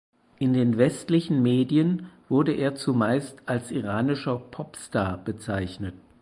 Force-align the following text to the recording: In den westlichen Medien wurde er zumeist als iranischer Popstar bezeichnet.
In 0.39 0.53
den 0.53 0.79
westlichen 0.79 1.43
Medien 1.43 2.09
wurde 2.27 2.53
er 2.53 2.73
zumeist 2.73 3.35
als 3.45 3.69
iranischer 3.69 4.37
Popstar 4.39 5.19
bezeichnet. 5.19 5.93